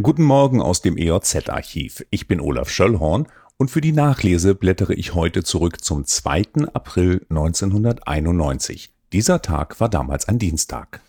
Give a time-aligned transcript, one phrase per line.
[0.00, 2.04] Guten Morgen aus dem EOZ-Archiv.
[2.10, 6.68] Ich bin Olaf Schöllhorn und für die Nachlese blättere ich heute zurück zum 2.
[6.74, 8.90] April 1991.
[9.12, 11.00] Dieser Tag war damals ein Dienstag.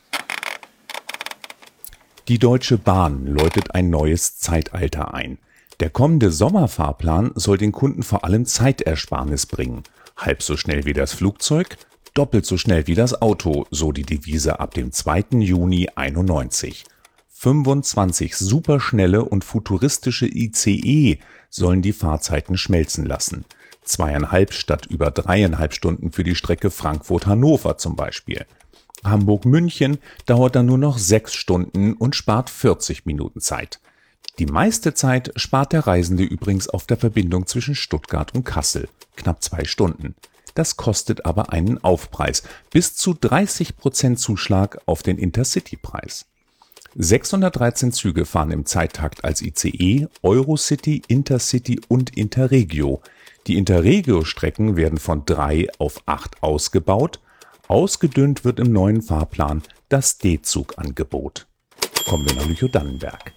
[2.28, 5.38] Die Deutsche Bahn läutet ein neues Zeitalter ein.
[5.80, 9.84] Der kommende Sommerfahrplan soll den Kunden vor allem Zeitersparnis bringen.
[10.16, 11.78] Halb so schnell wie das Flugzeug,
[12.18, 15.40] doppelt so schnell wie das Auto, so die Devise ab dem 2.
[15.40, 16.86] Juni 91.
[17.30, 21.20] 25 superschnelle und futuristische ICE
[21.52, 23.46] sollen die Fahrzeiten schmelzen lassen.
[23.84, 28.48] Zweieinhalb statt über dreieinhalb Stunden für die Strecke Frankfurt-Hannover zum Beispiel.
[29.04, 33.80] Hamburg-München dauert dann nur noch sechs Stunden und spart 40 Minuten Zeit.
[34.40, 39.44] Die meiste Zeit spart der Reisende übrigens auf der Verbindung zwischen Stuttgart und Kassel, knapp
[39.44, 40.16] zwei Stunden.
[40.58, 46.26] Das kostet aber einen Aufpreis, bis zu 30 Prozent Zuschlag auf den Intercity-Preis.
[46.96, 53.04] 613 Züge fahren im Zeittakt als ICE, Eurocity, Intercity und Interregio.
[53.46, 57.20] Die Interregio-Strecken werden von drei auf acht ausgebaut.
[57.68, 61.46] Ausgedünnt wird im neuen Fahrplan das D-Zug-Angebot.
[62.08, 63.32] Kommen wir nach Lüchow-Dannenberg.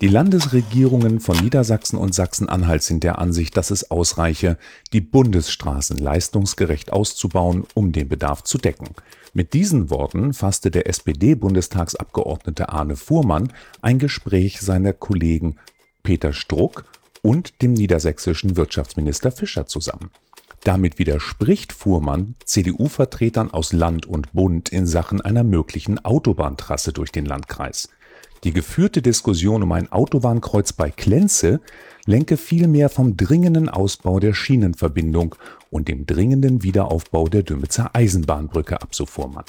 [0.00, 4.58] Die Landesregierungen von Niedersachsen und Sachsen-Anhalt sind der Ansicht, dass es ausreiche,
[4.92, 8.88] die Bundesstraßen leistungsgerecht auszubauen, um den Bedarf zu decken.
[9.32, 15.56] Mit diesen Worten fasste der SPD-Bundestagsabgeordnete Arne Fuhrmann ein Gespräch seiner Kollegen
[16.02, 16.84] Peter Struck
[17.22, 20.10] und dem niedersächsischen Wirtschaftsminister Fischer zusammen.
[20.64, 27.26] Damit widerspricht Fuhrmann CDU-Vertretern aus Land und Bund in Sachen einer möglichen Autobahntrasse durch den
[27.26, 27.88] Landkreis.
[28.44, 31.60] Die geführte Diskussion um ein Autobahnkreuz bei Klenze
[32.04, 35.34] lenke vielmehr vom dringenden Ausbau der Schienenverbindung
[35.70, 39.46] und dem dringenden Wiederaufbau der Dümmitzer Eisenbahnbrücke ab, so Fuhrmann.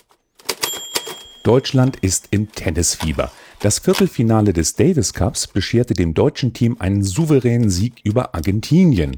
[1.43, 3.31] Deutschland ist im Tennisfieber.
[3.59, 9.17] Das Viertelfinale des Davis Cups bescherte dem deutschen Team einen souveränen Sieg über Argentinien.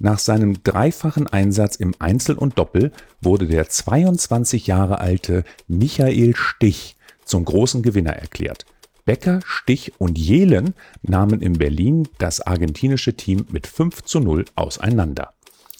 [0.00, 6.96] Nach seinem dreifachen Einsatz im Einzel und Doppel wurde der 22 Jahre alte Michael Stich
[7.26, 8.64] zum großen Gewinner erklärt.
[9.08, 15.32] Becker, Stich und Jelen nahmen in Berlin das argentinische Team mit 5 zu 0 auseinander.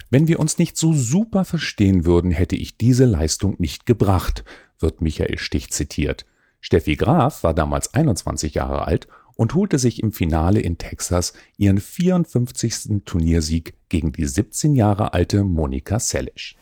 [0.08, 4.44] Wenn wir uns nicht so super verstehen würden, hätte ich diese Leistung nicht gebracht,
[4.80, 6.24] wird Michael Stich zitiert.
[6.62, 11.80] Steffi Graf war damals 21 Jahre alt und holte sich im Finale in Texas ihren
[11.80, 13.02] 54.
[13.04, 16.54] Turniersieg gegen die 17 Jahre alte Monika Seles.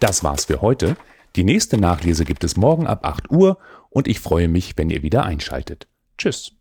[0.00, 0.98] Das war's für heute.
[1.34, 3.56] Die nächste Nachlese gibt es morgen ab 8 Uhr
[3.88, 5.86] und ich freue mich, wenn ihr wieder einschaltet.
[6.20, 6.52] Tschüss.